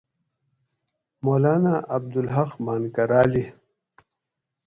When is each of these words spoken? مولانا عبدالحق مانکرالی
مولانا 1.23 1.73
عبدالحق 1.95 2.51
مانکرالی 2.65 3.45